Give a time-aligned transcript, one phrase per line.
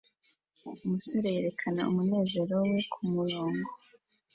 [0.85, 3.69] Umusore yerekana umunezero we kumurongo